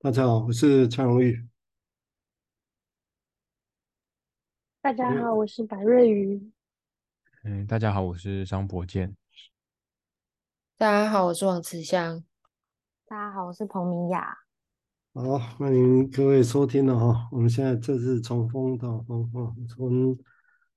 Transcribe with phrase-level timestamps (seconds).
[0.00, 1.44] 大家好，我是蔡荣玉。
[4.80, 6.52] 大家好，我是白瑞瑜。
[7.42, 9.16] 嗯，大家好，我是张博健。
[10.76, 12.22] 大家好，我是王慈香。
[13.06, 14.38] 大家好，我是彭明雅。
[15.14, 17.28] 好，欢迎各位收听了哈。
[17.32, 20.16] 我们现在这是从风到风哈，从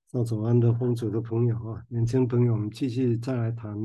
[0.10, 3.78] 到左岸的风主的朋友啊，年轻朋友，我们继续再来谈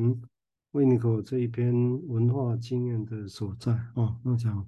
[0.70, 1.74] 维尼口这一篇
[2.08, 4.18] 文化经验的所在啊。
[4.24, 4.66] 那讲，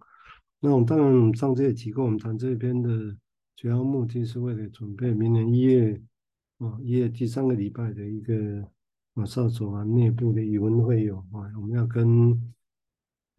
[0.61, 3.17] 那我们当然上次也提过，我们谈这一篇的
[3.57, 6.01] 主要目的是为了准备明年一月
[6.59, 8.69] 啊一月第三个礼拜的一个
[9.15, 12.55] 马绍左岸内部的语文会友啊，我们要跟。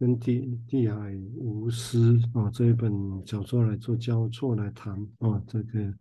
[0.00, 2.90] 跟地地海无私啊这一本
[3.26, 5.94] 小说来做交错来谈啊，这个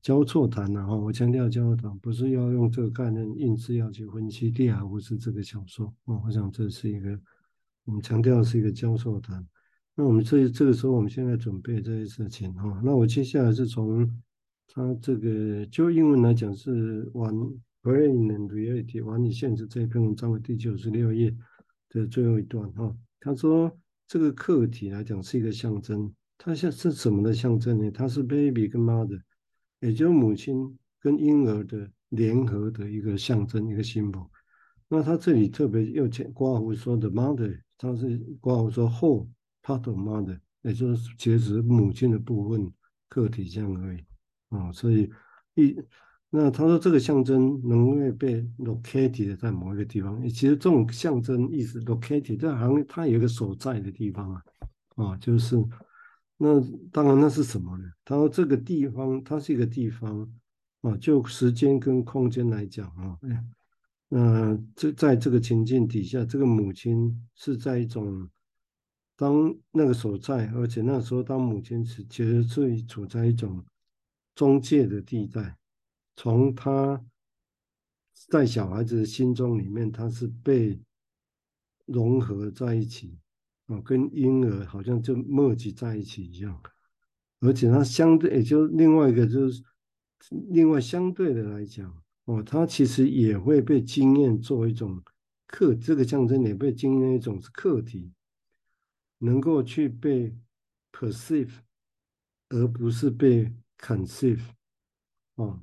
[0.00, 7.16] 交错谈啊，我强调交错谈，不是要用这个概念硬是要去分析地海无私这个小说啊，我想这是一个
[7.84, 9.46] 我们强调是一个交错谈。
[9.94, 14.08] 那我们这这个时候我们现在准备这些事情哈，那我接下来是从
[14.68, 17.34] 他这个就英文来讲是玩
[17.82, 21.36] Brain and Reality 玩你现实这一篇文章的第九十六页
[21.90, 22.96] 的最后一段哈。
[23.20, 23.70] 他说
[24.08, 27.90] ：“这个客体来讲是一个象征，它像是什么的象征呢？
[27.90, 29.20] 它是 baby 跟 mother，
[29.80, 34.26] 也就是母亲跟婴儿的联合的一个象征，一个 symbol。
[34.88, 39.28] 那他这里特别又讲括弧说的 mother，他是括弧说后
[39.62, 42.72] whole part of mother，也就是其实母亲的部分
[43.08, 44.04] 个体这样而已
[44.48, 44.72] 啊。
[44.72, 45.10] 所以
[45.54, 45.76] 一。”
[46.34, 54.42] 那他说这个象征能够被 located 在某一个地方，其实这种象征意思 located，这好像它有一个所在的地方啊，
[54.96, 55.62] 啊，就是
[56.38, 56.58] 那
[56.90, 57.84] 当然那是什么呢？
[58.02, 60.26] 他说这个地方它是一个地方
[60.80, 63.44] 啊，就时间跟空间来讲啊，哎，
[64.08, 68.26] 那这在这个情境底下，这个母亲是在一种
[69.22, 73.64] 当那个所在，而且那时候当母亲是其实是处在一种
[74.34, 75.56] 中介的地带。
[76.16, 77.00] 从他
[78.28, 80.76] 在小孩子的心中里面，他是被
[81.86, 83.16] 融合在一起，
[83.66, 86.60] 哦，跟婴儿好像就默契在一起一样，
[87.38, 89.62] 而且他相对，也就另外一个就是，
[90.50, 95.00] 另外相对的来讲，哦，他其实也会被经验做一种
[95.46, 98.10] 客，这个象征也被经验一种是客体，
[99.22, 100.36] 能够去被
[100.92, 101.52] perceive，
[102.48, 104.42] 而不是被 conceive，
[105.36, 105.62] 哦。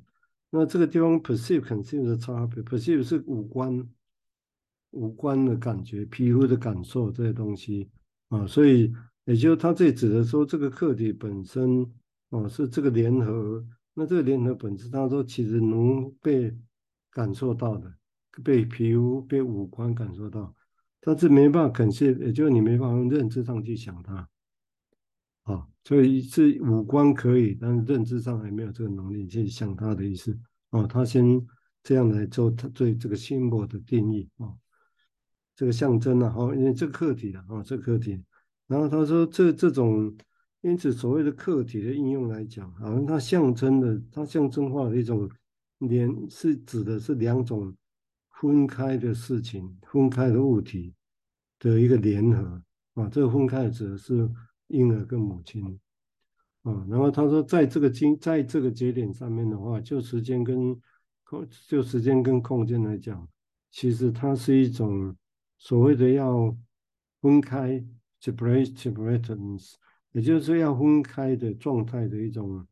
[0.50, 3.88] 那这个地方 perceive conceive 的差别，perceive 是五官
[4.92, 7.90] 五官的感觉、皮肤的感受这些东西
[8.30, 8.92] 啊，所以
[9.26, 11.86] 也就他这里指的说，这个客体本身
[12.30, 16.56] 哦、是这个联合，那这个联合本质，他说其实能被
[17.12, 17.92] 感受到的，
[18.44, 20.56] 被皮肤、被五官感受到，
[21.02, 24.28] 但是没办法 conceive，也就是你没办法用认知上去想它。
[25.44, 30.38] 啊，所以是五官可以，但是认知上还没有这个能力去想他的意思。
[30.70, 31.26] 啊，他先
[31.82, 34.54] 这样来做他对这个符号的定义啊，
[35.56, 38.24] 这个象征啊，哈，因为这个客体啊，啊，这个客体。
[38.68, 40.16] 然后他说这这种，
[40.62, 45.28] 因此所谓的客体的应用来讲，好像它象征的，它象征化的一种
[45.80, 47.76] 连，是指的是两种
[48.40, 50.94] 分开的事情，分开的物体
[51.60, 52.64] 的一个联合
[52.94, 54.30] 啊，这个分开指的是。
[54.72, 55.80] 婴儿跟母亲，
[56.62, 60.80] 啊，然后他说，在这个经，在这个节点上面的话，就时间跟
[61.24, 63.28] 空，就时间跟空间来讲，
[63.72, 65.16] 其实它是一种
[65.58, 66.56] 所谓的要
[67.20, 67.84] 分开
[68.22, 69.74] ，separate separateness，
[70.12, 72.64] 也就是要分开的状态的一种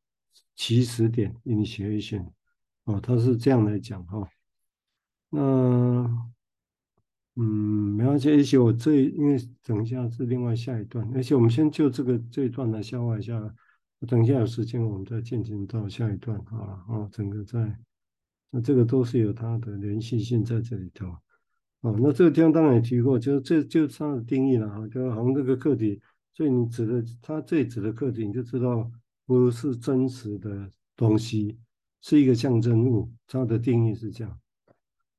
[0.55, 2.29] 起始点，initiation，
[2.83, 4.19] 哦，他是这样来讲哈，
[5.29, 6.27] 那。
[7.39, 13.39] 嗯，没关系，而且我这因为等一下是另外下一段，而且我们先就这个这一段来消化一下，
[14.07, 17.77] 等一下有时间我们再进行到下一段好了啊，整个在
[18.49, 21.19] 那这个都是有它的联系性在这里头啊。
[21.99, 26.01] 那这个地方当然也提过，就是这就是它的定义了哈，就好像这个客体，
[26.33, 28.89] 所以你指的它这里指的客体，你就知道
[29.27, 31.55] 不是真实的东西，
[32.01, 34.39] 是一个象征物，它的定义是这样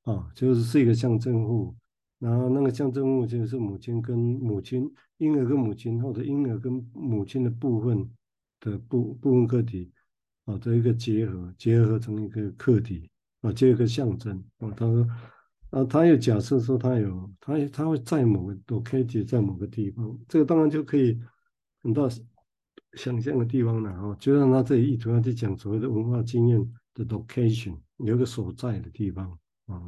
[0.03, 1.75] 啊，就是是一个象征物。
[2.19, 8.09] 然后那个象征物就是母亲跟母亲，婴儿跟母亲，或者婴儿跟母亲的部分
[8.59, 9.89] 的部部分个体
[10.43, 13.09] 啊的一个结合，结合成一个客体
[13.39, 14.69] 啊，这一个象征啊。
[14.71, 15.07] 他说
[15.69, 21.17] 啊，他又假设说他有他他会在某个 located 在某个地方，这个当然就可以
[21.81, 22.01] 很大
[22.97, 24.13] 想象的地方了啊。
[24.19, 26.59] 就让他这里意图要去讲所谓的文化经验
[26.95, 29.81] 的 location，有一个所在的地方啊。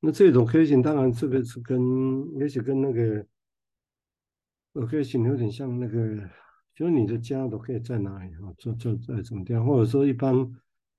[0.00, 1.80] 那这种可以性当然这个是跟，
[2.38, 3.26] 也许跟那个
[4.74, 6.16] ，location 有点像那个，
[6.74, 8.54] 就是你的家都可以在哪里啊？
[8.56, 10.34] 就就在什么地方，或者说一般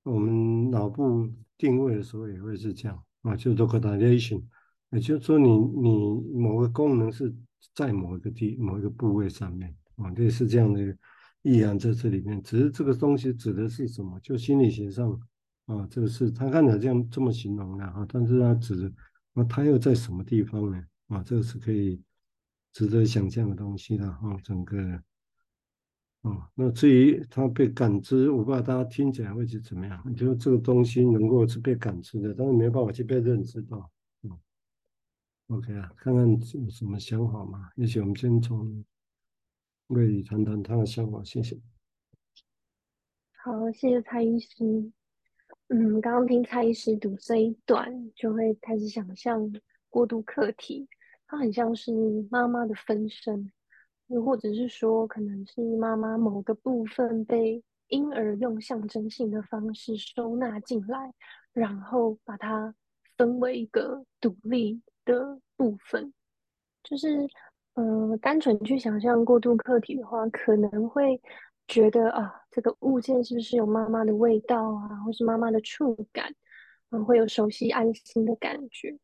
[0.04, 4.44] 我们脑部定位的时候也会是这样啊，就 localization，
[4.92, 7.34] 也就是说你你某个功能是
[7.74, 10.82] 在某一个地某一个部位上面啊，类似这样的
[11.44, 12.44] 意涵在这里面。
[12.44, 14.20] 只是这个东西指的是什么？
[14.20, 15.18] 就心理学上
[15.70, 18.94] 啊，这个是他看起来这样这么形容的啊，但是他指
[19.34, 20.84] 那他又在什么地方呢？
[21.08, 22.04] 啊，这个是可以。
[22.72, 24.78] 值得想象的东西的哈，整个，
[26.22, 30.16] 哦，那至于它被感知，我不知道大家听起来会是怎么样？
[30.16, 33.92] 就是这个东西能够是被感知的，但是没办法去被认知到。
[34.22, 34.40] 嗯
[35.48, 37.72] ，OK 啊，看看有什么想法吗？
[37.76, 38.86] 也许我们先从
[39.88, 41.60] 魏宇谈谈他的想法，谢谢。
[43.44, 44.92] 好，谢谢蔡医师。
[45.72, 49.54] 嗯，刚刚听蔡医师读这一段，就会开始想象
[49.88, 50.88] 过渡课题。
[51.28, 51.94] 它很像是
[52.32, 53.52] 妈妈的分身，
[54.08, 61.14] 又或者是说，可能是妈妈某个部分被婴儿用象征性的方式收纳进来，
[61.54, 62.74] 然后把它
[63.16, 66.12] 分为一个独立的部分。
[66.82, 67.30] 就是，
[67.76, 71.22] 呃，单纯去想象过渡课题的话，可能会
[71.70, 76.34] 觉得啊，这个物件是不是有妈妈的味道啊，或是妈妈的触感，
[76.90, 78.98] 嗯，会有熟悉安心的感觉。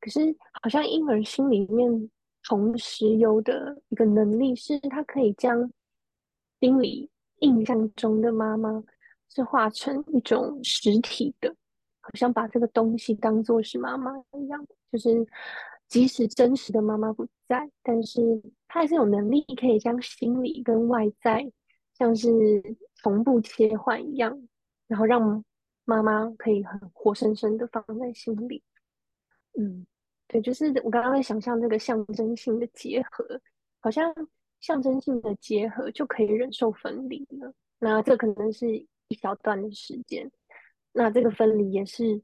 [0.00, 2.10] 可是，好像婴儿心里面
[2.42, 5.70] 同时有的一个能力，是他可以将
[6.58, 7.10] 心里
[7.40, 8.82] 印象中的妈妈
[9.28, 11.54] 是化成一种实体的，
[12.00, 14.66] 好像把这个东西当做是妈妈一样。
[14.90, 15.26] 就是
[15.86, 18.20] 即使真实的妈妈不在，但是
[18.66, 21.52] 他还是有能力可以将心理跟外在
[21.98, 22.28] 像是
[23.02, 24.48] 同步切换一样，
[24.86, 25.44] 然后让
[25.84, 28.62] 妈妈可以很活生生的放在心里。
[29.58, 29.86] 嗯。
[30.28, 33.40] 对，就是我刚刚在想象这个象征性的结合，
[33.78, 34.12] 好像
[34.58, 37.54] 象征性的结合就可以忍受分离了。
[37.78, 40.28] 那这可能是一小段的时间，
[40.90, 42.20] 那这个分离也是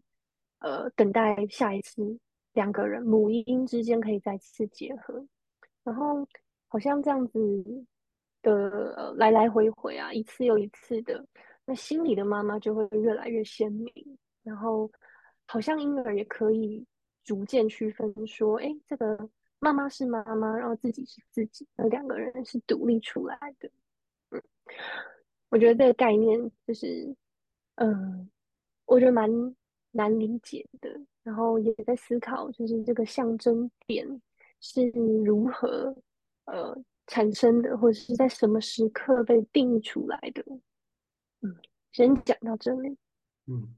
[0.58, 2.18] 呃等待下一次
[2.54, 5.24] 两个人母婴之间可以再次结合。
[5.84, 6.26] 然后
[6.66, 7.38] 好像这样子
[8.42, 11.24] 的来来回回啊，一次又一次的，
[11.64, 14.18] 那心里的妈妈就会越来越鲜明。
[14.42, 14.90] 然后
[15.46, 16.84] 好像婴儿也可以。
[17.24, 19.16] 逐渐区分说，哎，这个
[19.60, 23.70] 妈妈是妈妈，然后自己是自己，那两个人是独立出来的。
[24.30, 24.42] 嗯，
[25.48, 27.14] 我觉得这个概念就是，
[27.76, 28.28] 嗯，
[28.86, 29.30] 我觉得蛮
[29.92, 31.00] 难理解的。
[31.22, 34.04] 然后也在思考，就是这个象征点
[34.60, 34.88] 是
[35.24, 35.96] 如何
[36.46, 36.76] 呃
[37.12, 40.42] 产生的，或者是在什么时刻被定义出来的。
[41.42, 41.54] 嗯，
[41.92, 42.96] 先讲到这里。
[43.48, 43.68] 嗯。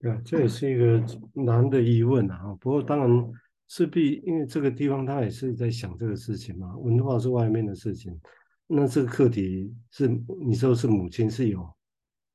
[0.00, 1.00] 对啊，这也是一个
[1.34, 2.56] 难的疑问啊。
[2.60, 3.32] 不过当然
[3.68, 6.76] 势必，因为这个地方他也是在想这个事情嘛。
[6.78, 8.20] 文化是外面的事情，
[8.66, 10.08] 那这个课题是
[10.44, 11.72] 你说是母亲是有，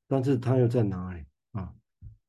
[0.07, 1.74] 但是他又在哪里啊？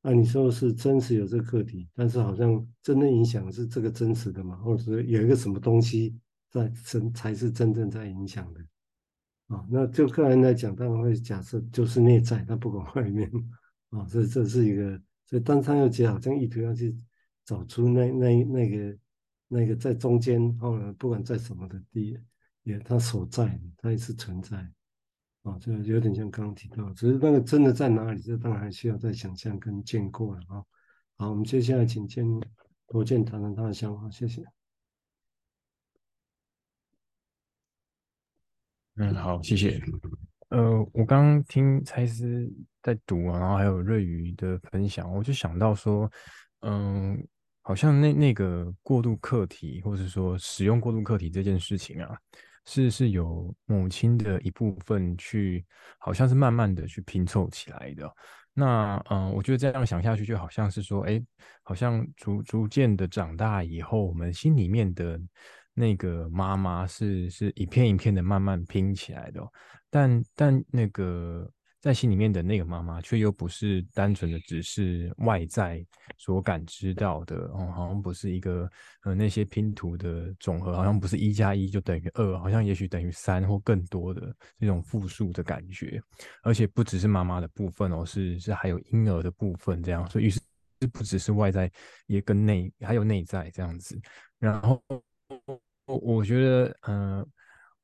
[0.02, 4.56] 那你说是真实有这个课题，但是好像真正影响是这个真实的嘛？
[4.56, 6.18] 或者是有一个什么东西
[6.50, 8.60] 在真才是真正在影响的
[9.48, 9.66] 啊？
[9.70, 13.30] 那就个人来讲，当然会假设就是内在，他不管外面
[13.90, 14.06] 啊。
[14.08, 15.00] 这这是一个。
[15.28, 16.96] 所以，当他要讲，好像意图要去
[17.44, 18.98] 找出那那那个
[19.48, 22.16] 那个在中间，后来不管在什么的地，
[22.62, 24.56] 也他所在，他也是存在，
[25.42, 30.62] 啊，就有点像刚刚提到，只是那个真的在哪里，这当然还需要再想象跟见过了啊。
[31.16, 32.24] 好，我们接下来请见
[32.90, 34.44] 罗健谈谈他的想法，谢谢。
[38.96, 39.80] 嗯，好，谢谢。
[40.48, 42.50] 呃，我刚刚听蔡司
[42.82, 46.10] 在读啊，然后还有瑞宇的分享，我就想到说，
[46.60, 47.22] 嗯，
[47.60, 52.16] 好像那那个过渡课题，或者说使用过渡课题这件事情啊，
[52.64, 55.62] 是是有母亲的一部分去，
[55.98, 58.10] 好像是慢慢的去拼凑起来的。
[58.54, 61.22] 那嗯，我觉得这样想下去，就好像是说，哎，
[61.62, 65.20] 好像逐逐渐的长大以后，我们心里面的
[65.76, 69.40] 那个妈妈是是一片一片的慢慢拼起来的。
[69.90, 71.48] 但但那个
[71.80, 75.86] 在心里面的那个妈妈，却又不是单纯的只是外在
[76.18, 78.68] 所感知到的哦，好像不是一个
[79.04, 86.02] 呃那些拼图的总和，好像不是一加一就等于二，好像也许等于三或更多的这种复数的感觉，
[86.42, 90.40] 而且不只是妈妈的部分哦，是是还有婴儿的部分这样，所以是
[90.92, 91.70] 不只是外在，
[92.06, 93.96] 也跟内还有内在这样子，
[94.40, 94.82] 然后
[95.86, 97.18] 我我觉得嗯。
[97.20, 97.26] 呃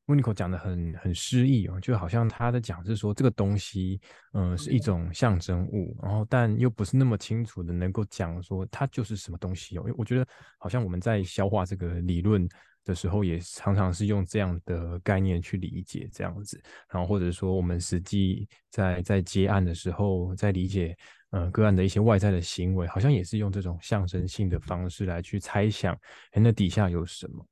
[0.06, 4.00] 温尼可讲的很很诗意哦，就好像他在讲是说这个东西，
[4.32, 9.82] 嗯、呃，是一种象征物，然后但又不是那么清楚的能够讲说它就是什么东西哦。
[9.82, 10.26] 因为我觉得
[10.59, 12.47] 好像我们在消化这个理论，
[12.85, 16.61] 的时候，也常常是用这样的概念去理解这样子。
[16.90, 20.97] 然后或者说，我们实际在在接案的时候，在理解
[21.30, 25.94] 呃个案的一些外在的行为，好像也是用这种象征性的方式来去猜想，
[26.32, 27.47] 哎，那底下有什么？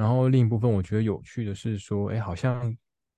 [0.00, 2.76] 然后另一部分，我觉得有趣的是说，哎，好像。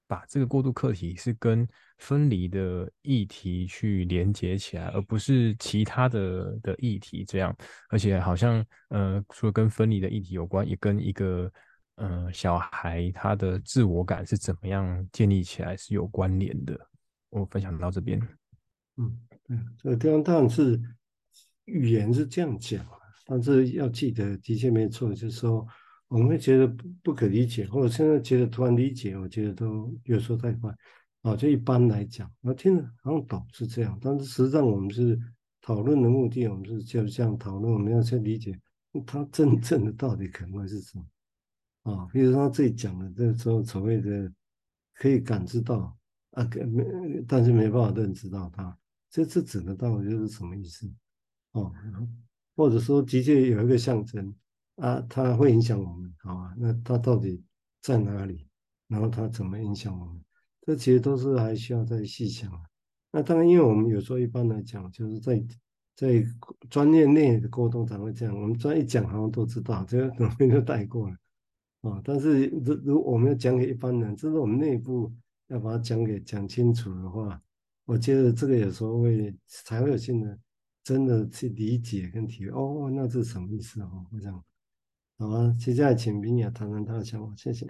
[0.09, 7.57] 把这个过渡课题是跟分离的议题去连接起来，而不是其他的的议题这样，
[7.89, 11.51] 而且好像呃，除了跟分离的议题有关，也跟一个
[11.95, 16.79] 呃小孩他的自我感是怎么样建立起来是有关联的。
[17.31, 18.21] 我分享到这边。
[18.99, 20.79] 嗯，对，这个地方当然是
[21.65, 22.85] 语言是这样讲，
[23.25, 25.67] 但是要记得，的确没错，就是说。
[26.13, 30.71] 我们会觉得不不可理解，或者现在觉得突然理解，我觉得都有时候太快
[31.23, 31.35] 啊。
[31.35, 35.19] 就一般来讲，我听着好像懂是这样，但是实际上我们是
[35.63, 38.61] 讨论的目的，我们是就这样讨论，我们要去理解
[39.07, 42.07] 他真正的到底可能会是什么啊。
[42.13, 44.31] 比如说他自己讲的这时候所谓的
[44.97, 45.97] 可以感知到
[46.33, 48.77] 啊，没但是没办法认知到他，
[49.09, 50.87] 这这指的到底就是什么意思
[51.53, 52.07] 哦、啊？
[52.55, 54.35] 或者说的确有一个象征。
[54.83, 57.41] 啊，它会影响我们，好啊，那它到底
[57.81, 58.49] 在哪里？
[58.89, 60.21] 然后它怎么影响我们？
[60.63, 62.51] 这其实都是还需要再细想。
[63.13, 65.41] 那当然，因为我们有时候一般来讲，就是在
[65.95, 66.27] 在
[66.69, 68.35] 专业内的沟通才会这样。
[68.35, 71.17] 我们专业讲好像都知道，这个可能就带过了
[71.83, 72.01] 啊。
[72.03, 75.13] 但是如如我们要讲给一般人，这是我们内部
[75.47, 77.41] 要把它讲给讲清楚的话，
[77.85, 80.37] 我觉得这个有时候会才会有新的
[80.83, 82.51] 真的去理解跟体会。
[82.51, 84.05] 哦，那这是什么意思哦？
[84.11, 84.45] 我想。
[85.23, 87.65] 好啊，接下来请明雅谈谈他的想法，谢谢。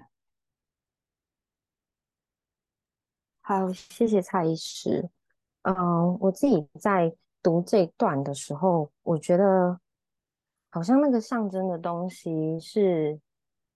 [3.42, 5.10] 好，谢谢蔡医师。
[5.60, 9.78] 嗯，我自己在读这段的时候，我觉得
[10.70, 13.20] 好像那个象征的东西是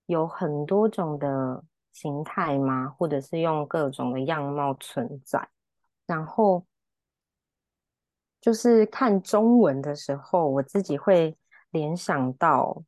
[0.07, 2.89] 有很多种的形态吗？
[2.89, 5.47] 或者是用各种的样貌存在？
[6.07, 6.65] 然后
[8.41, 11.37] 就是看中文的时候，我自己会
[11.73, 12.83] 联想到。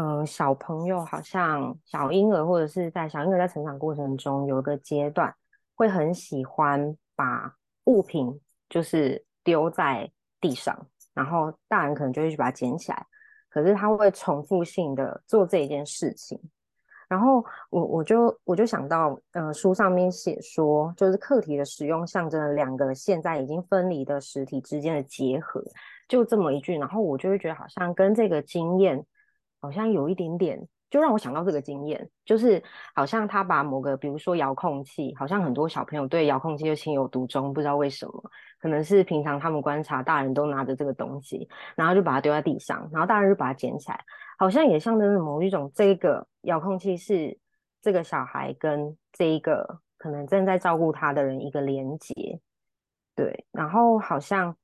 [0.00, 5.34] 嗯、小朋友好像小婴儿，或者是在小婴儿在成长过程中，有一个阶段
[5.74, 7.52] 会很喜欢把
[7.86, 10.08] 物品就是丢在
[10.40, 13.06] 地上，然后大人可能就会去把它捡起来，
[13.50, 16.40] 可是他会重复性的做这一件事情。
[17.08, 25.60] 然后我我就我就想到，呃，书上面写说，就是课题的使用象征了两个现在已经分离的实体之间的结合，
[26.06, 29.04] 就这么一句，然后我就会觉得好像跟这个经验。
[29.60, 32.62] 好像有一点点，就让我想到这个经验，就是
[32.94, 38.22] 好像他把某个，比如说遥控器，好像很多小朋友对遥控器就情有独钟，不知道为什么，
[38.60, 44.00] 可能是平常他们观察大人都拿着这个东西，然后就把它丢在地上，然后大人就把它捡起来，
[44.38, 47.36] 好像也象征着某一种这个遥控器是
[47.82, 52.40] 这个小孩跟这一个可能正在照顾他的人一个连接，
[53.14, 54.56] 对，然后好像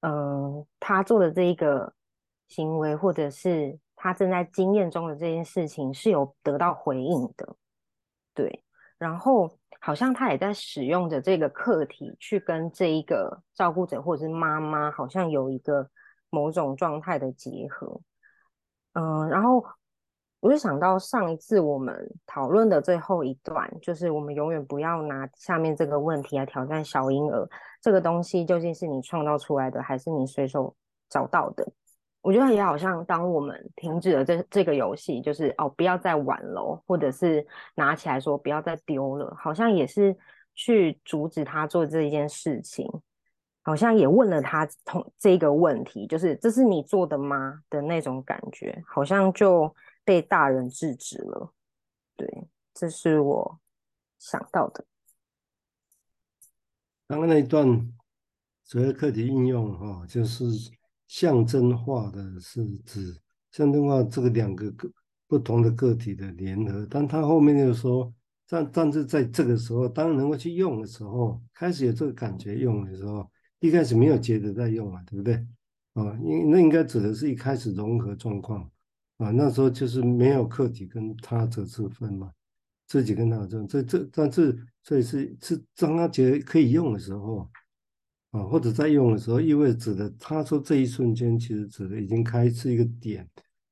[0.00, 1.92] 嗯、他做的这一个
[2.48, 3.78] 行为或者是。
[4.02, 7.54] 他正在经验中的这件事情是有得到回应的，
[8.32, 8.64] 对，
[8.96, 15.86] 然后好像他也在使用着这个课题去跟这一个照顾者或者是妈妈，好像有一个
[16.30, 18.00] 某种状态的结合，
[18.94, 19.62] 嗯，然后
[20.40, 27.46] 我就想到上一次我们讨论的最后一段，就是我们永远不要拿下面这个问题来挑战小婴儿，
[27.82, 30.74] 这个东西究竟是你创造出来的，还是你随手
[31.10, 31.70] 找到的？
[32.22, 37.46] 我觉得也好像，当我们停止了这这个游戏，就是哦，不要再玩了，或者是
[37.76, 40.14] 拿起来说不要再丢了，好像也是
[40.54, 42.86] 去阻止他做这一件事情，
[43.62, 49.74] 好像也问了他同这个问题，就是这是你做的吗的那种感觉，好像就
[50.04, 51.54] 被大人制止了。
[52.16, 53.60] 对，这是我
[54.18, 54.84] 想到的。
[57.08, 57.90] 刚刚那一段
[58.62, 60.44] 所谓课题应用哈，就是。
[61.10, 64.88] 象征化的是指象征化这个两个个
[65.26, 68.14] 不同的个体的联合，但他后面又说，
[68.48, 75.34] 但但是在这个时候，当能够去用的时候，开始有这个感觉用的时候，一开始没有觉得在用啊，对不对？
[75.94, 78.62] 啊，因那应该指的是一开始融合状况
[79.16, 82.30] 啊，那时候就是没有客体跟他者之分嘛，
[82.86, 87.50] 自己跟他者，这这但是所以是是当他觉得可以用的时候。
[88.30, 93.28] 啊，或者在用的时候，意味指的，他说这一瞬间其实指的已经开始一个点，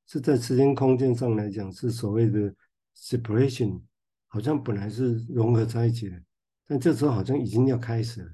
[0.09, 2.53] 是在时间空间上来讲是所谓的
[2.97, 3.81] separation，
[4.27, 6.21] 好像本来是融合在一起的，
[6.67, 8.31] 但这时候好像已经要开始了，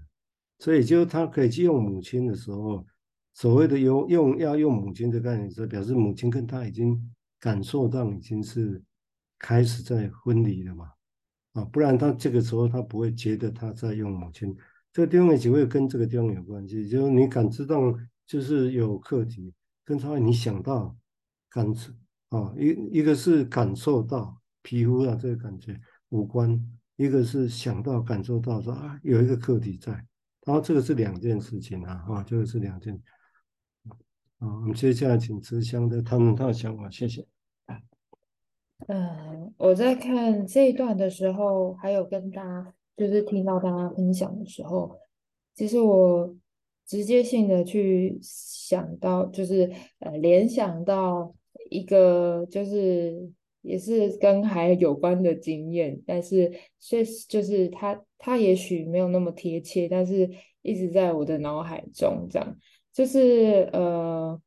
[0.61, 2.87] 所以就他可以去用母亲的时候，
[3.35, 6.99] 所谓的用用要用母亲的概念，是表示母亲跟他已经
[7.38, 8.83] 感受到已经是
[9.38, 10.90] 开始在分离了嘛，
[11.52, 14.57] 啊，不然他这个时候他不会觉得他在用母亲。
[14.94, 17.80] 这个地方也只会跟这个地方有关系，就是你感知到
[18.24, 19.52] 就是有课题，
[19.84, 20.96] 跟他你想到
[21.50, 21.92] 感知
[22.28, 29.90] 啊，一一个是感受到皮肤啊这个感觉五官，一个是想到感受到说啊有一个课题在，
[30.46, 32.94] 然后这个是两件事情啊，啊，这个是两件。
[34.38, 37.26] 啊，我们接下来请慈香的他们他的想法，谢谢。
[38.86, 44.98] 嗯，我在看这一段的时候，还有跟大家就是听到大家分享的时候，
[45.54, 46.34] 其实我
[46.86, 49.70] 直接性的去想到，就是
[50.00, 51.34] 呃联想到
[51.70, 53.30] 一个就是
[53.62, 60.30] 也是跟海有关的经验，但是确实就是他他也许没有那么贴切，但是
[60.62, 62.56] 一直在我的脑海中这样。
[62.92, 64.40] 就是呃，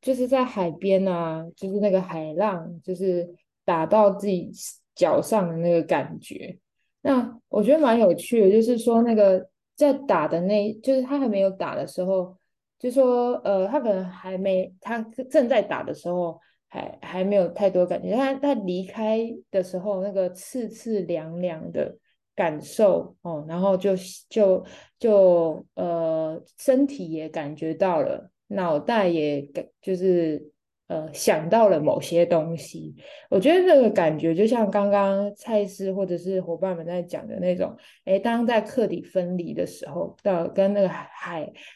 [0.00, 3.28] 就是在海边啊，就是那个海浪，就是
[3.62, 4.50] 打到自己
[4.94, 6.58] 脚上的那个感觉。
[7.02, 12.36] 那我觉得蛮有趣的，就是说那个在打的那，就是他还没有打的时候，
[12.78, 18.14] 就说呃，他可能还没，他正在打的时候还还没有太多感觉。
[18.14, 19.18] 他他离开
[19.50, 21.96] 的时候，那个刺刺凉凉的。
[22.32, 23.90] 感受哦，然后就
[24.30, 24.64] 就
[24.98, 30.50] 就呃，身体也感觉到了，脑袋也感就是
[30.90, 32.92] 呃想到了某些东西。
[33.30, 41.08] 我觉得这个感觉就像刚刚蔡司或者是伙伴们在讲的那种，哎，当在课题分离的时候，到跟那个海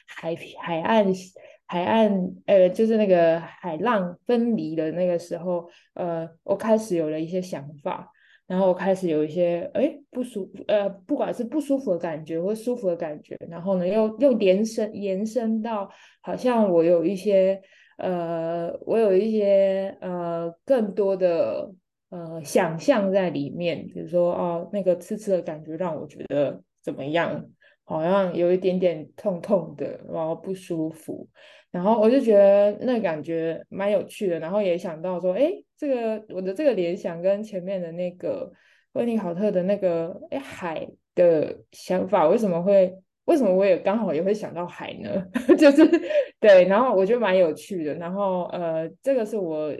[0.04, 1.06] 海海岸
[1.66, 8.10] 海岸呃，就是那个海浪分离的那个时候，呃，我开始有了一些想法。
[8.46, 15.88] 然后我开始有一些哎不舒服，呃，不管是不舒服的感觉或舒服的感觉，然后呢又又延伸延伸到
[16.20, 17.58] 好像我有一些
[17.96, 21.70] 呃，我有一些呃更多的
[22.10, 27.44] 呃想象在里面，比如说哦那个刺刺的感觉让我觉得怎么样，
[27.84, 31.28] 好像有一点点痛痛的，然后不舒服。
[31.70, 38.52] 然后我就觉得那感觉蛮有趣的，然后也想到说，哎，这个我的这个联想跟前面的那个
[38.92, 45.24] 温尼考特的那个哎海的想法，为什么会为什么我也刚好也会想到海呢？
[45.58, 45.86] 就是
[46.40, 49.74] 对，然后我觉得蛮有趣的，然后呃，这个是我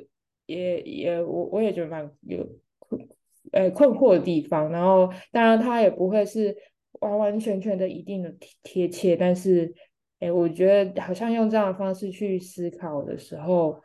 [0.46, 2.46] 也也我我也觉得蛮有
[2.78, 3.08] 困
[3.52, 6.56] 呃困惑的地方，然后当然它也不会是
[7.00, 9.74] 完完全全的一定的贴切，但是。
[10.20, 13.78] 哎，我觉得好像用这样的方式去思考的时候，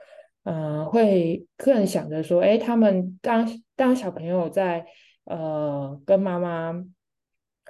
[0.43, 3.45] 嗯、呃，会更想着说，哎，他们当
[3.75, 4.85] 当小朋友在
[5.25, 6.71] 呃跟妈妈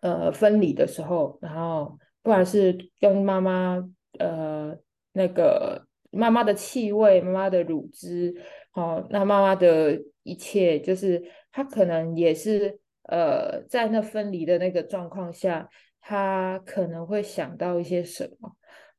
[0.01, 3.83] 呃分离的时候，然后不管是跟妈妈
[4.19, 4.75] 呃
[5.13, 8.35] 那个妈妈的气味、妈妈的乳汁，
[8.73, 15.69] 哦，那妈妈的一切，就是他可能也是呃在那分离的那个状况下。
[16.01, 18.49] 他可能会想到一些什么，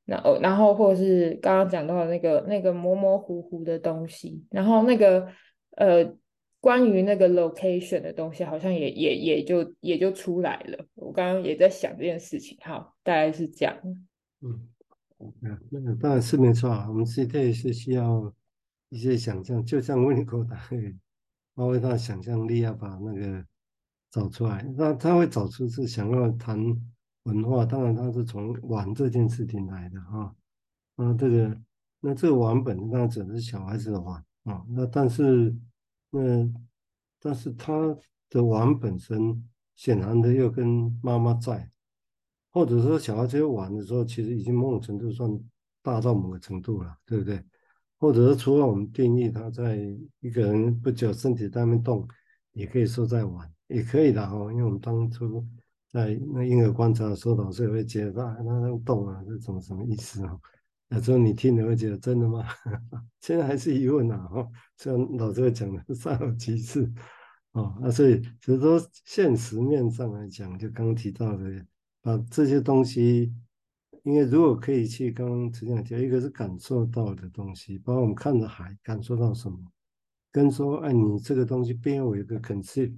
[0.04, 5.26] 然后，然后或者是刚刚讲到的那个那个模模糊糊的东西，然后那个
[5.76, 6.04] 呃，
[6.60, 10.86] 关于那个 location 的东西，好像也也也就也就出来了。
[10.94, 13.76] 我刚刚也在想这件事情，好，大概是这样。
[14.40, 14.68] 嗯，
[15.70, 16.86] 那个当然是没错啊。
[16.88, 18.32] 我们现在是需要
[18.90, 20.54] 一些想象，就像温尼考特，
[21.54, 23.44] 发挥他的想象力，要把那个。
[24.12, 26.58] 找出来，那他会找出是想要谈
[27.22, 30.34] 文化，当然他是从玩这件事情来的啊。
[30.96, 31.60] 那这个，
[32.00, 34.66] 那这个玩本当然指的是小孩子的玩啊。
[34.70, 35.54] 那但是，
[36.10, 36.20] 那
[37.18, 37.96] 但是他
[38.28, 41.70] 的玩本身显然的又跟妈妈在，
[42.50, 45.30] 或者说小孩子玩的时候，其实已经某种程度算
[45.82, 47.42] 大到某个程度了，对不对？
[47.98, 49.76] 或者是除了我们定义他在
[50.20, 52.06] 一个人不久身体在那边动，
[52.52, 53.50] 也可以说在玩。
[53.68, 55.46] 也可以的哦，因为我们当初
[55.88, 60.36] 在那婴儿观察的时候，老师也会觉得啊，那那动啊，是什么什么意思啊？
[60.90, 62.44] 有时候你听了会觉得真的吗？
[63.20, 66.84] 现在还是疑问啊，哈，虽然老师会讲的稍有其次
[67.52, 71.66] 啊，那所以只是说现实面上来讲，就刚刚提到的，
[72.02, 73.32] 把这些东西，
[74.02, 79.58] 因为如果可以去刚刚这样讲，一个是感受到的东西，包括我们看着海，感受到什么，
[80.32, 82.94] 跟说，哎，你这个东西背后有一个 concept。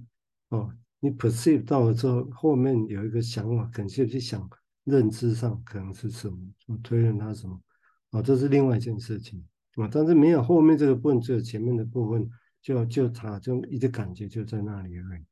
[0.49, 4.47] 哦，你 perceive 到了之后，后面有一个想法，可能去想
[4.83, 7.59] 认知上可能是什么，我推论它什么，
[8.13, 9.43] 哦，这是另外一件事情
[9.75, 12.29] 啊、但是没有后面这个部分，只有前面的部分，
[12.61, 15.25] 就就它就一直感觉就在那里而已，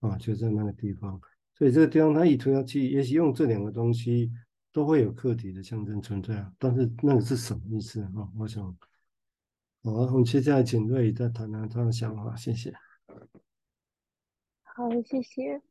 [0.00, 1.18] 啊、就在那个地方。
[1.54, 4.30] 所以这个地方它意图要去，也许用这两个东西
[4.70, 6.52] 都会有课题的象征存在啊。
[6.58, 8.62] 但是那个是什么意思啊、我想，
[9.82, 12.70] 好，我们接下来请瑞再谈谈他的想法，谢谢。
[14.62, 15.62] 好，谢谢。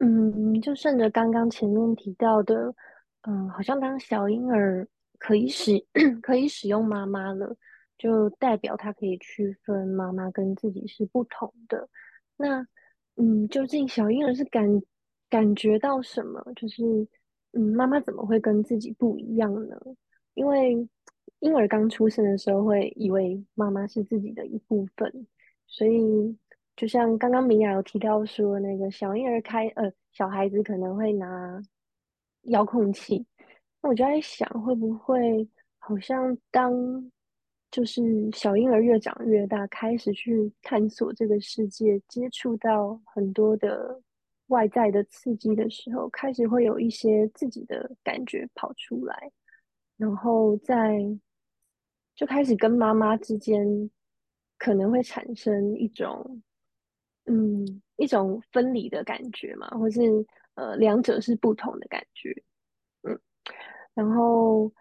[0.00, 2.74] 嗯，就顺着刚刚前面提到的，
[3.22, 5.72] 嗯，好像当小婴儿可以使
[6.22, 7.56] 可以使用妈妈了，
[7.98, 11.88] 就代表他可以区分妈妈跟自己是不同的。
[12.36, 12.66] 那，
[13.16, 14.82] 嗯，究竟小婴儿是感
[15.28, 16.42] 感觉到什么？
[16.54, 16.82] 就是，
[17.52, 19.76] 嗯，妈妈怎么会跟自己不一样呢？
[20.34, 20.88] 因为
[21.40, 25.26] 婴儿刚出生的时候会以为妈妈是自己的一部分，
[25.66, 26.36] 所以。
[26.76, 31.58] 就像刚刚米娅有提到说，那个小婴儿开呃，小孩子可能会拿
[32.42, 33.24] 遥控器，
[33.86, 36.72] 我就在想，会不会好像当
[37.70, 44.00] 就是小婴儿越长越大，开始去探索这个世界，接触到很多的
[44.48, 49.30] 外在的刺激的时候，开始会有一些自己的感觉跑出来，
[49.96, 50.98] 然后在
[52.14, 53.90] 就开始跟妈妈之间
[54.58, 56.42] 可能会产生一种。
[57.28, 60.00] 嗯，一种分离的感觉嘛，或是
[60.54, 62.32] 呃，两者是不同的感觉。
[63.96, 64.72] 然后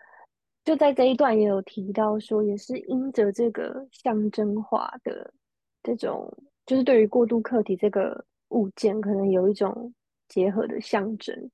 [0.64, 5.34] 就在这一段也有提到说，也是因着这个象征化的
[5.82, 6.32] 这种，
[6.68, 9.92] 就是对于过渡客体这个物件，可能有一种
[10.28, 11.50] 结合的象征。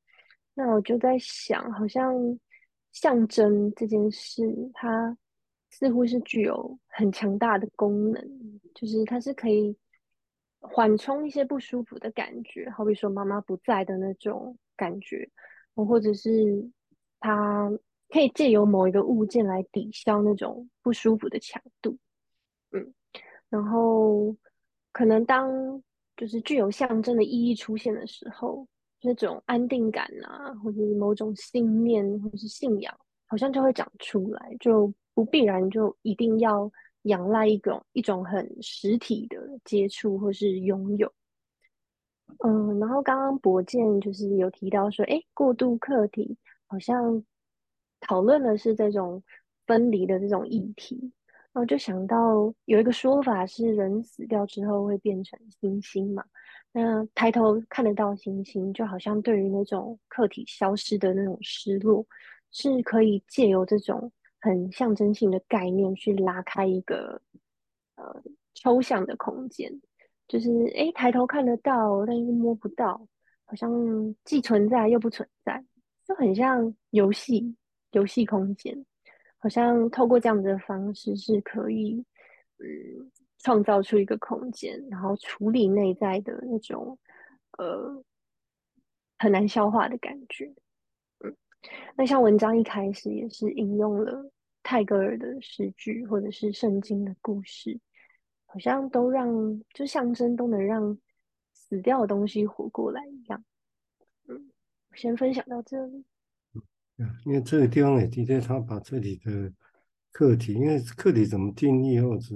[0.54, 2.13] 那我就在想，好像
[2.91, 4.43] 象征这件事，
[4.74, 5.17] 它
[5.69, 8.21] 似乎是具有很强大的功能，
[8.76, 9.78] 就是它是可以。
[10.63, 15.28] 缓冲一些不舒服的感觉，好比说妈妈不在的那种感觉，
[15.74, 16.69] 或者是
[17.22, 17.72] 他
[18.10, 21.98] 可以借由某一个物件来抵消那种不舒服的强度，
[22.72, 22.94] 嗯，
[23.48, 24.36] 然后
[24.92, 25.82] 可能当
[26.18, 28.68] 就是具有象征的意义出现的时候，
[29.02, 32.94] 那种安定感啊，或者是某种信念或者是信仰，
[33.28, 36.70] 好像就会长出来，就不必然就一定要。
[37.06, 41.12] 仰赖一种一种很实体的接触或是拥有，
[42.46, 46.38] 嗯，然后刚刚博建就是有提到说，哎，过渡客体
[46.72, 47.22] 好像
[48.00, 49.22] 讨论的是这种
[49.68, 51.12] 分离的这种议题，
[51.52, 56.24] 然后就想到有一个说法是，人死掉之后会变成星星嘛，
[56.72, 62.06] 那抬头看得到星星，就好像对于那种客体消失的那种失落，
[62.52, 64.12] 是可以借由这种。
[64.44, 67.22] 很象征性的概念去拉开一个
[67.94, 68.24] 呃
[68.56, 69.72] 抽象的空间，
[70.28, 73.08] 就是诶抬头看得到，但是摸不到，
[73.46, 73.72] 好像
[74.26, 75.64] 既存在又不存在，
[76.12, 77.56] 就很像游戏
[77.91, 78.86] 游戏空间，
[79.38, 82.04] 好像透过这样子的方式是可以
[82.58, 87.00] 嗯创造出一个空间，然后处理内在的那种
[87.58, 88.04] 呃
[89.19, 90.54] 很难消化的感觉。
[91.24, 91.34] 嗯
[91.95, 94.30] 那像文章一开始也是引用了
[94.63, 97.80] 泰戈尔的诗句，或者是圣经的故事，
[98.47, 100.97] 好像都让就象征都能让
[101.54, 103.41] 死掉的东西活过来一样。
[104.96, 106.04] 先分享到这里。
[106.98, 109.52] 嗯，因为这个地方也的确，他把这里的
[110.12, 112.36] 课题，因为课题怎么定义，或者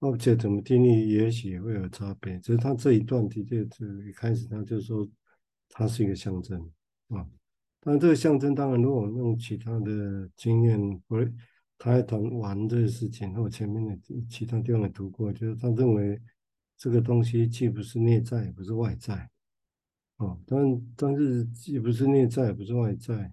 [0.00, 2.38] object 怎么定义，也许也会有差别。
[2.40, 5.08] 只是他这一段的确，这一开始他就说，
[5.68, 6.58] 它是一个象征
[7.08, 7.24] 啊。
[7.80, 11.32] 但这个象征，当然，如果我们用其他的经验，不是
[11.78, 13.96] 他还谈玩这个事情，或前面的
[14.28, 16.20] 其他地方也读过，就是他认为
[16.76, 19.29] 这个东西既不是内在，也不是外在，
[20.20, 23.32] 哦，但但是既不是内在，也不是外在，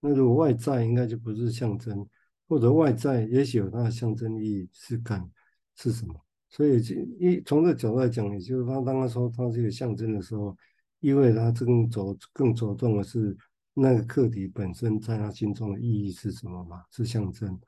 [0.00, 2.06] 那如果外在，应该就不是象征，
[2.46, 5.28] 或者外在也许有它的象征意义是感
[5.76, 6.14] 是什么？
[6.50, 10.56] 所以就一从这角度来讲，也就是他当他说它是一个象征的时候，
[11.00, 13.36] 意味他更着更着重的是。
[13.76, 16.84] 那个客体本身在他心中的意义是什么嘛？
[16.92, 17.58] 是象征，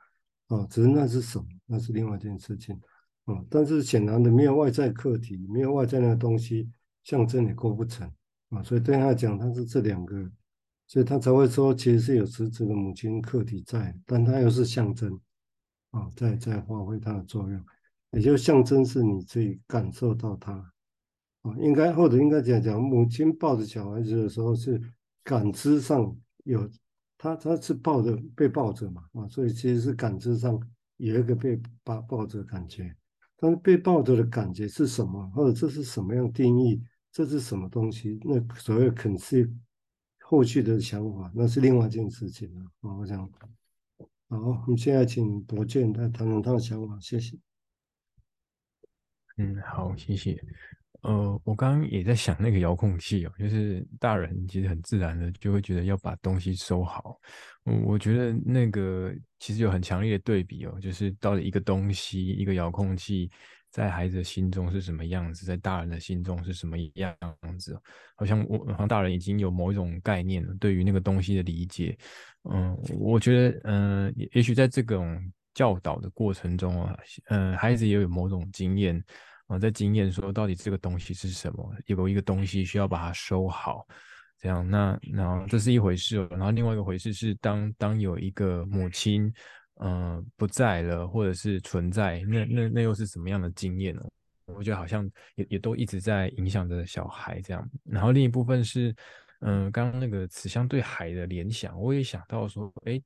[0.46, 1.44] 哦，只是那是什么？
[1.66, 2.80] 那是另外一件事情，
[3.24, 6.70] 哦，但是显然的，没有外在客体，没有外在那个东西，
[7.02, 8.08] 象征也构不成，
[8.50, 10.30] 啊，所以对他来讲，他是这两个，
[10.86, 15.18] 所以他才会说，其实是有实质的母亲客体在，但他又是象征，
[15.90, 17.64] 啊，在在发挥它的作用，
[18.12, 20.52] 也就象征是你自己感受到它，
[21.42, 24.80] 啊，应该或者应该讲讲，母亲抱着小孩子的时候是。
[25.26, 26.70] 感知上有
[27.18, 30.56] 他，他是抱着被抱着嘛啊，所以其实是感知上
[30.98, 32.94] 有一个被抱抱着的感觉，
[33.36, 36.80] 但是被抱着的感觉是什么，或者这是什么样定义？
[37.16, 38.20] 这是什么东西？
[38.22, 39.50] 那所谓 conceive
[40.20, 42.70] 后续的想法，那是另外一件事情了。
[42.80, 43.26] 我想，
[44.28, 47.38] 好，我们现在请博建来谈谈他的想法，谢谢。
[49.38, 50.38] 嗯，好，谢谢。
[51.00, 57.18] 呃，我刚刚也在想那个遥控器哦，就是大人其实很自然的就会觉得要把东西收好。
[57.64, 63.30] 我我觉得那个其实有很强烈的对比哦，就是到底一个东西，一个遥控器，
[63.76, 67.14] 在孩子的心中是什么样子，在大人的心中是什么样
[67.58, 67.78] 子？
[68.16, 71.94] 好像我好像大人已经有某一种概念了，对于那个东西的理解。
[72.50, 75.20] 嗯，我觉得，嗯，也也许在这种
[75.52, 76.96] 教导的过程中啊，
[77.28, 79.04] 嗯，孩子也有某种经验。
[79.46, 81.70] 啊，在经验说到底这个东西是什么？
[81.84, 83.86] 有一个东西需要把它收好，
[84.40, 86.26] 这样那那这是一回事。
[86.30, 89.30] 然后另外一个回事是当当有一个母亲，
[89.80, 94.02] 嗯、不在了，或者是存在，那那那又是什么样的经验呢？
[94.46, 97.68] 我觉得好像也也都一直在影响着小孩这样。
[97.84, 98.94] 然后另一部分是。
[99.40, 102.98] 嗯，刚刚那个此乡对海的联想，我也想到说，哎，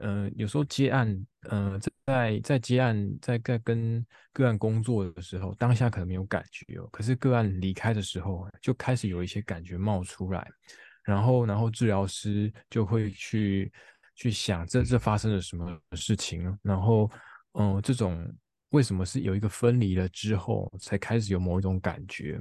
[0.00, 10.50] 嗯，有时候接案，嗯，在在接案，在在跟个案工作的时候，当下可能没有感觉哦，可是个案离开的时候，就开始有一些感觉冒出来，
[11.04, 13.70] 然后然后治疗师就会去
[14.14, 17.10] 去想这这发生了什么事情，然后
[17.52, 18.26] 嗯，这种
[18.70, 22.38] 为什么是有一个分离了之后才开始有某一种感觉，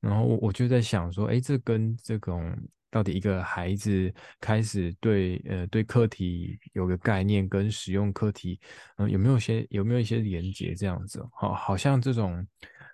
[0.00, 2.56] 然后我我就在想说，哎，这跟这种。
[2.88, 8.58] 到底一个孩子开始对呃对课题有个概念，跟使用课题，
[8.96, 11.22] 嗯、有没有些有没有一些连接这样子？
[11.32, 12.46] 好，好像这种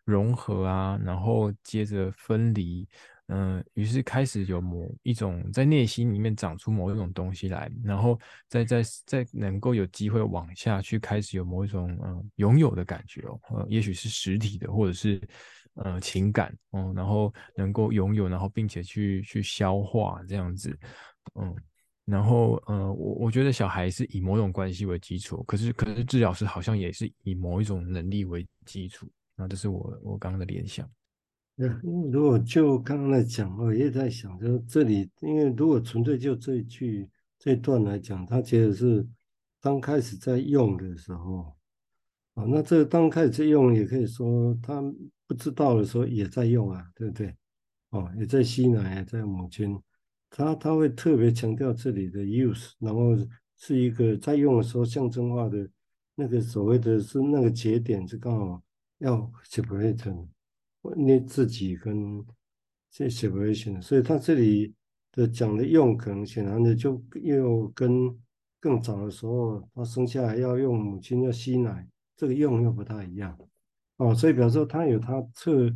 [0.04, 2.88] 融合啊，然后接着分离，
[3.28, 15.20] 嗯、于是开始有某一种在内心里面长出某一种东西来，然后再再再能够有机会往下去开始有某一种嗯、拥有的感觉哦，呃，也许是实体的，或者是。
[15.76, 20.78] 呃，情感，嗯，然后能够拥有，然后并且去去消化这样子，
[21.40, 21.56] 嗯，
[22.04, 30.86] 然后呃，我我觉得小孩是以某种关系为基础，可是可是治疗师好像也是以某一种能力为基础，那这是我我刚刚的联想。
[31.56, 39.06] 嗯，如果就刚刚来讲，我也在想，就这里，因为如果纯粹就这一句这一段来讲，他其实是
[39.60, 41.54] 刚开始在用的时候，
[42.34, 44.82] 啊，那这刚开始用，也可以说他。
[45.24, 47.34] 不知道的时候也在用啊，对不对？
[47.88, 49.80] 哦，也在吸奶，也在母亲，
[50.28, 53.16] 他他会特别强调这里的 use，然后
[53.56, 55.66] 是一个在用的时候象征化的
[56.14, 58.62] 那个所谓的是那个节点是刚好
[58.98, 60.26] 要 separate
[60.96, 62.24] 你自己跟
[62.90, 64.74] 这 separation，所以他这里
[65.12, 68.14] 的讲的用可能显然的就又跟
[68.60, 73.36] 更早的时候他生下来要用母亲要吸奶，这个用又不太一样。
[73.96, 75.70] 哦，所以表示说他有他特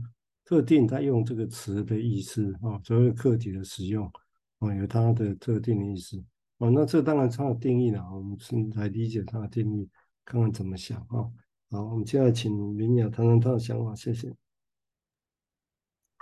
[0.44, 4.10] 特定在用这个词的意思啊，所谓客体的使用
[4.58, 6.22] 啊，有他的特定的意思
[6.58, 6.70] 哦。
[6.70, 9.88] 那这当然他的定义了，我们是来理解他的定义，
[10.24, 11.30] 看看怎么想啊。
[11.70, 14.45] 好，我们现在请明雅谈谈他的想法，谢谢。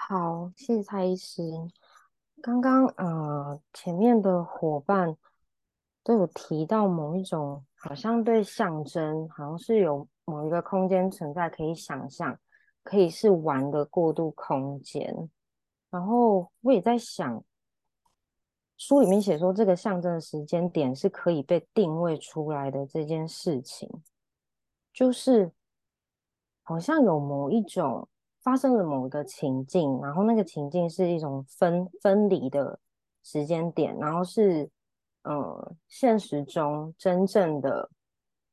[0.06, 1.42] 好，谢谢蔡医师。
[2.42, 5.16] 刚刚呃，前面的伙伴
[6.02, 10.06] 都有提到某一种，好像对象征，好像是有。
[10.26, 12.38] 某一个空间存在，可以想象，
[12.82, 15.30] 可以是玩的过渡空间。
[15.88, 17.42] 然后我也在想，
[18.76, 23.90] 书里面写说，这个象征的时间点是可以被定位出来的这件事情，
[24.92, 25.52] 就是
[26.62, 28.08] 好像有某一种
[28.44, 32.78] 发生了某个情境，然后那个情境是一种分分离的
[33.24, 34.70] 时间点，然后是
[35.22, 37.90] 呃现实中真正的。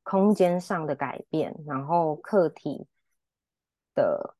[0.04, 2.88] 空间上的改变，然后客体
[3.94, 4.34] 的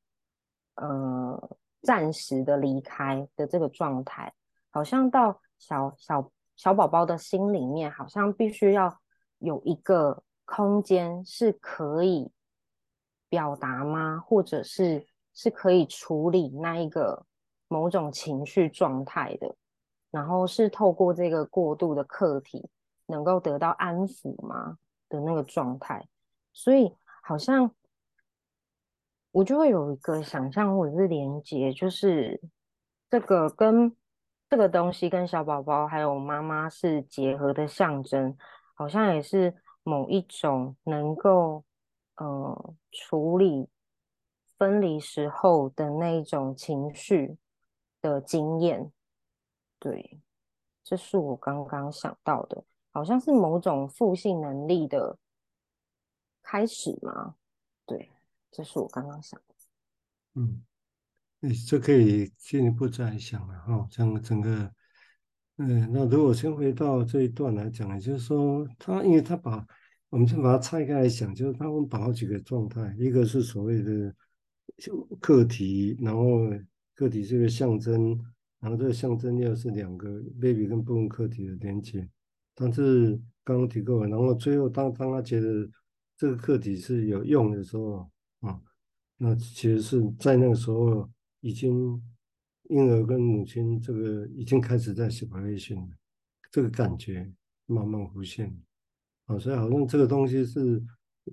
[0.74, 4.34] 呃暂时的离开的这个状态，
[4.70, 9.00] 好像到小小小宝宝的心里面，好像必须要
[9.38, 12.32] 有一个空间是可以
[13.28, 14.18] 表达吗？
[14.18, 17.24] 或者是是可以处理那一个
[17.68, 19.54] 某种情绪状态的，
[20.10, 22.68] 然后是透过这个过渡的客体
[23.06, 24.78] 能够得到安抚吗？
[25.08, 26.08] 的那个状态，
[26.54, 27.70] 所以好像
[29.30, 32.40] 我就会有一个想象或者是连接，就是
[33.10, 33.94] 这个跟
[34.48, 38.34] 这个东西跟小宝宝还有妈妈是结合的象征，
[38.74, 41.62] 好像也是某一种能够
[42.16, 43.68] 呃处理
[44.62, 47.36] 分离时候的那一种情绪
[48.00, 48.92] 的经验。
[49.80, 50.20] 对，
[50.84, 52.62] 这是我刚刚想到的。
[52.92, 55.18] 好像是某种复性能力的
[56.44, 57.34] 开始吗？
[57.84, 58.12] 对，
[58.52, 59.54] 这是我刚刚想的。
[60.34, 60.62] 嗯，
[61.40, 63.88] 你这可以进一步再想了哈。
[63.90, 64.72] 整整个，
[65.56, 69.66] 嗯，那如果先回到这一段来讲，也就是说，他因为他把
[70.08, 74.14] 我们先把它拆开来想，就是他们把好几个状态，一个是所谓的
[74.78, 76.50] 就课题，然后
[76.94, 78.18] 课题是个象征，
[78.60, 82.08] 然后这个象征又是两个 baby 跟部分课题的连接。
[82.54, 85.68] 但是刚刚提过了，然后最后当当他觉得
[86.16, 88.60] 这个课题是有用的时候啊，
[89.16, 91.08] 那其实是在那个时候
[91.40, 92.00] 已经
[92.68, 95.96] 婴儿跟母亲这个已经开始在 separation 了，
[96.50, 97.32] 这个感觉
[97.66, 98.54] 慢慢浮现。
[99.26, 100.82] 啊，所以好像这个东西是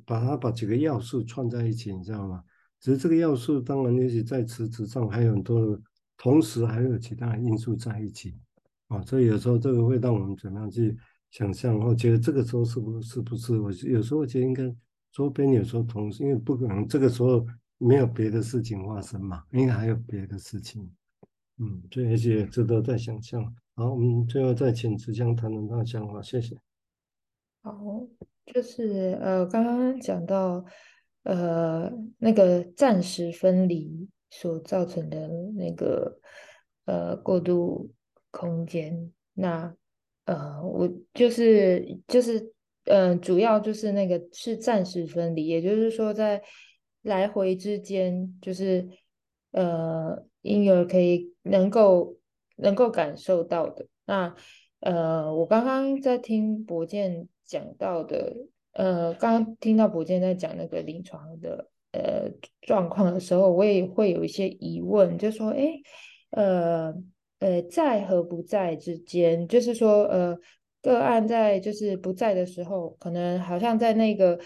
[0.05, 2.43] 把它把几个要素串在一起，你知道吗？
[2.79, 5.81] 只是这个要素当然也许在辞职上还有很多的，
[6.17, 8.35] 同时还有其他的因素在一起。
[8.87, 10.97] 啊，所以有时候这个会让我们怎么样去
[11.29, 11.77] 想象？
[11.77, 13.59] 我觉得这个时候是不是不是？
[13.59, 14.63] 我有时候觉得应该
[15.11, 17.45] 周边有时候同时，因为不可能这个时候
[17.77, 20.89] 没有别的事情发生嘛，应该还有别的事情。
[21.57, 23.43] 嗯，这而且值得再想象。
[23.75, 26.57] 好，我们最后再请慈香谈谈他的想法，谢谢。
[27.61, 27.77] 好，
[28.47, 30.65] 就是呃，刚刚讲到
[31.23, 36.19] 呃那个暂时分离所造成的那个
[36.86, 37.91] 呃过渡
[38.32, 39.75] 空间，那
[40.25, 42.39] 呃我就是就是
[42.86, 46.41] 嗯、呃，主要就是那个是暂时分离，也就是说在
[47.01, 48.88] 来回之间，就是
[49.51, 52.17] 呃婴儿可以能够
[52.55, 53.88] 能够感受到的。
[54.05, 54.36] 那
[54.79, 57.27] 呃，我刚刚在听博建。
[57.49, 58.32] 讲到的，
[58.79, 65.67] 呃，刚刚听到博建在讲那个临床的呃状况的时候，我也会有一些疑问，就说，哎，
[66.31, 66.93] 呃，
[67.39, 70.37] 呃，在和不在之间，就是说，呃，
[70.81, 74.39] 个案在就是不在的时候，可能好像在那个，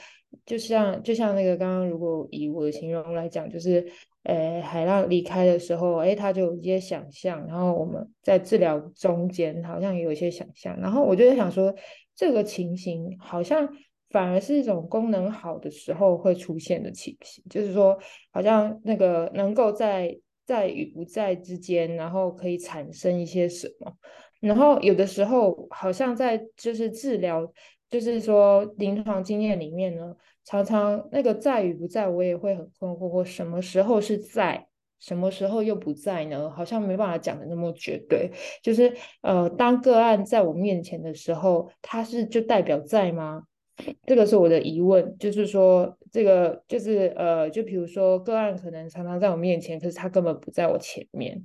[0.48, 3.86] 就像就像那个刚刚，如果以我的形容来讲，就是。
[4.24, 11.76] 呃，海浪离开的时候，哎，他就有一些想象，然后我们在治疗中间好像也有一些想象，然后我就在想说，
[12.16, 13.68] 这个情形好像
[14.14, 18.00] 反而是一种功能好的时候会出现的情形，就是说，
[18.32, 23.92] 好像那个能够在在与不在之间，然后可以产生一些什么，
[24.40, 27.52] 然后有的时候好像在就是治疗，
[27.90, 30.16] 就是说临床经验里面呢。
[30.46, 33.08] 常常那个在与不在，我也会很困惑。
[33.08, 34.68] 我什么时候是在，
[35.00, 36.52] 什么时候又不在呢？
[36.52, 38.30] 好像没办法讲的那么绝对。
[38.62, 43.44] 就是呃，当个案在我面前的时候，他是就代表在吗？
[44.06, 45.16] 这个是我的疑问。
[45.18, 51.42] 就是说，这个就是呃，就比如说个案可能常常在我面前，可是他根本不在我前面，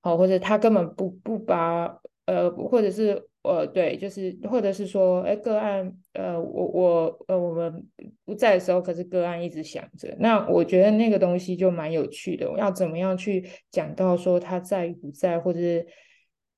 [0.00, 3.26] 好，或者他根本不不把呃，或者是。
[3.42, 7.86] 呃，对，就是或者是说，哎，个案，呃，我我呃，我们
[8.26, 10.14] 不在的时候，可是个案一直想着。
[10.18, 12.46] 那我觉得那个东西就蛮有趣的。
[12.58, 15.86] 要怎么样去讲到说他在与不在，或者是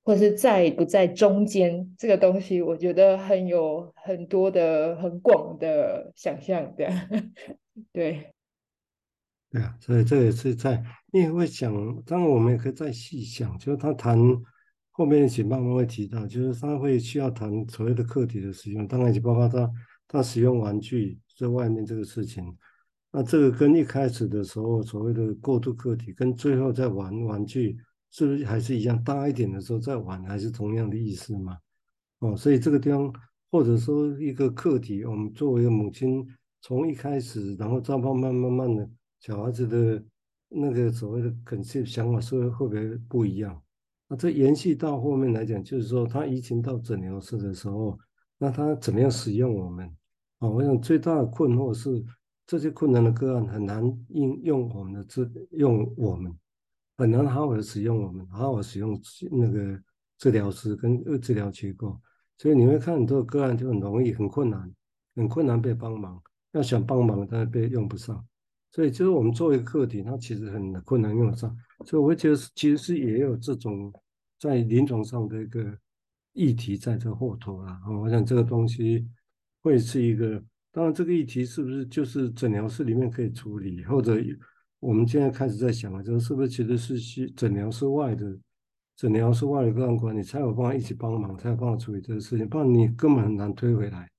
[0.03, 6.89] 或者是在不在中间这个东西，我觉得很有很多的很广的想象的。
[7.93, 8.33] 对，
[9.51, 11.73] 对啊，所以这也是在，因为会想，
[12.05, 14.19] 当然我们也可以再细想，就是他谈。
[14.95, 19.73] 后面一起慢慢会提到，就是他会需要谈所谓的客体的使用，当然也包括他
[20.07, 22.45] 他使用玩具在外面这个事情。
[23.11, 27.79] 那这个跟一开始的时候所谓的过渡客体，跟最后在玩玩具
[28.13, 29.03] 是不是还是一样？
[29.03, 31.59] 大一点的时候再玩，还是同样的意思吗？
[32.21, 33.13] 哦，所以这个地方
[33.51, 36.25] 或者说一个课题，我们作为母亲，
[36.61, 38.89] 从一开始，然后再慢慢慢慢的
[39.21, 40.05] 小孩子的
[40.49, 43.61] 那个所谓的肯定想法，是会不会不一样？
[44.09, 47.99] 那这延续到后面来讲，就是说他移情到诊疗室的时候，
[48.37, 49.87] 那他怎么样使用我们？
[50.39, 52.05] 啊，我想最大的困惑是
[52.47, 56.31] 这些困难的个案很难应用我们的这用我们，
[56.97, 59.01] 很难好好的使用我们，好好使用
[59.31, 59.81] 那个
[60.19, 62.01] 治疗师跟治疗机构，
[62.39, 64.73] 所以你会看很多个案就很容易很困难，
[65.17, 68.25] 很困难被帮忙，要想帮忙但是被用不上，
[68.71, 73.93] 所以就是我们作为课题，它其实很困难用得上，所以我觉得其实是也有这种。
[74.39, 75.79] 在临床上的一个
[76.33, 79.09] 议题在这后头啊，我想这个东西
[79.61, 84.19] 会是一个，当然这个议题是不是就是诊疗室里面可以处理，或者
[84.83, 88.37] 我们现在开始在想啊，就是是不是其实是去诊疗室外的
[88.97, 94.11] 诊疗室外的个案管理才有办法一起帮忙，才有办法处理这个事情，不然你根本很难推回来，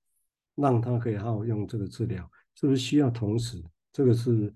[0.54, 3.62] 让他可以好好用这个治疗，是不是需要同时？
[3.92, 4.52] 这个是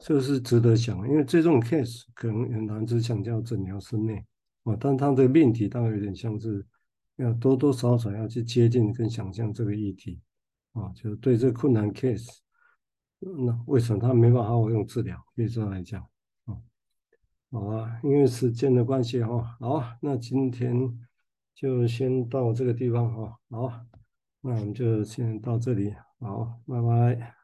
[0.00, 4.24] 这个是值得想，因为这种 case 可能很难只想叫诊疗室内。
[4.64, 6.66] 啊，但他的命题当然有点像是
[7.16, 10.20] 要多多少少要去接近跟想象这个议题，
[10.72, 12.28] 啊，就是对这个困难 case，
[13.44, 15.16] 那为什么他没办法好好用治疗？
[15.34, 16.02] 可以这样来讲，
[16.44, 16.58] 啊，
[17.50, 20.98] 好啊，因为时间的关系哈，好，那今天
[21.54, 23.72] 就先到这个地方哈，好，
[24.40, 27.41] 那我们就先到这里，好，拜拜。